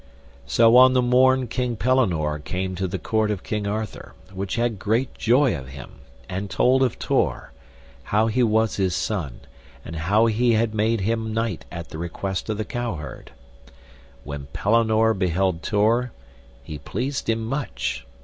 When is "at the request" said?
11.71-12.49